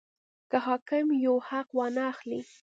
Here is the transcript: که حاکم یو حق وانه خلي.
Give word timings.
که 0.49 0.57
حاکم 0.65 1.07
یو 1.25 1.35
حق 1.47 1.67
وانه 1.77 2.07
خلي. 2.17 2.41